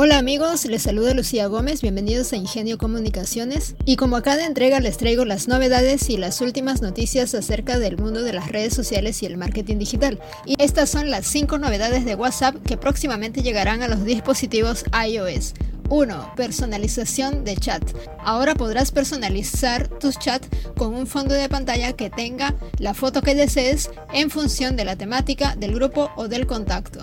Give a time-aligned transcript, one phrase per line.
[0.00, 4.78] Hola amigos, les saluda Lucía Gómez, bienvenidos a Ingenio Comunicaciones y como a cada entrega
[4.78, 9.20] les traigo las novedades y las últimas noticias acerca del mundo de las redes sociales
[9.24, 10.20] y el marketing digital.
[10.46, 15.54] Y estas son las 5 novedades de WhatsApp que próximamente llegarán a los dispositivos iOS.
[15.88, 16.34] 1.
[16.36, 17.82] Personalización de chat.
[18.20, 20.46] Ahora podrás personalizar tus chats
[20.76, 24.94] con un fondo de pantalla que tenga la foto que desees en función de la
[24.94, 27.00] temática del grupo o del contacto.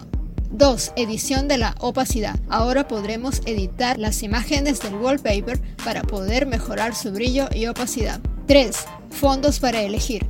[0.51, 0.93] 2.
[0.95, 2.39] Edición de la opacidad.
[2.49, 8.19] Ahora podremos editar las imágenes del wallpaper para poder mejorar su brillo y opacidad.
[8.47, 8.75] 3.
[9.09, 10.25] Fondos para elegir.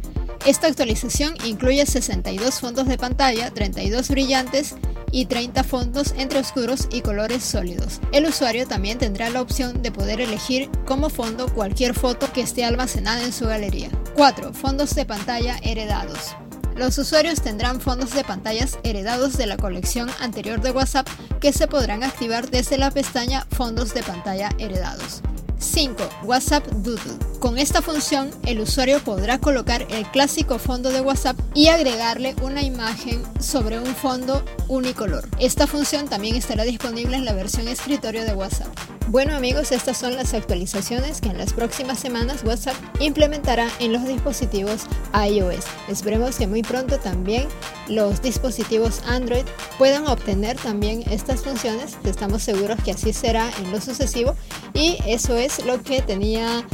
[0.46, 4.76] Esta actualización incluye 62 fondos de pantalla, 32 brillantes
[5.12, 8.00] y 30 fondos entre oscuros y colores sólidos.
[8.12, 12.64] El usuario también tendrá la opción de poder elegir como fondo cualquier foto que esté
[12.64, 13.90] almacenada en su galería.
[14.16, 14.54] 4.
[14.54, 16.36] Fondos de pantalla heredados.
[16.76, 21.08] Los usuarios tendrán fondos de pantallas heredados de la colección anterior de WhatsApp
[21.40, 25.22] que se podrán activar desde la pestaña Fondos de pantalla heredados.
[25.60, 26.10] 5.
[26.24, 27.18] WhatsApp Doodle.
[27.40, 32.64] Con esta función, el usuario podrá colocar el clásico fondo de WhatsApp y agregarle una
[32.64, 35.28] imagen sobre un fondo unicolor.
[35.40, 38.68] Esta función también estará disponible en la versión escritorio de WhatsApp.
[39.10, 44.04] Bueno amigos, estas son las actualizaciones que en las próximas semanas WhatsApp implementará en los
[44.08, 45.66] dispositivos iOS.
[45.88, 47.48] Esperemos que muy pronto también
[47.88, 49.46] los dispositivos Android
[49.78, 51.98] puedan obtener también estas funciones.
[52.04, 54.36] Estamos seguros que así será en lo sucesivo
[54.74, 56.66] y eso es lo que tenía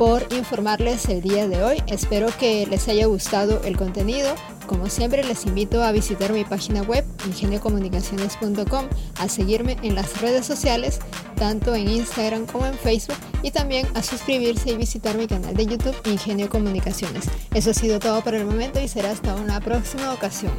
[0.00, 1.82] por informarles el día de hoy.
[1.86, 4.34] Espero que les haya gustado el contenido.
[4.66, 8.86] Como siempre les invito a visitar mi página web ingeniocomunicaciones.com,
[9.18, 11.00] a seguirme en las redes sociales,
[11.36, 15.66] tanto en Instagram como en Facebook, y también a suscribirse y visitar mi canal de
[15.66, 17.26] YouTube Ingenio Comunicaciones.
[17.52, 20.52] Eso ha sido todo por el momento y será hasta una próxima ocasión.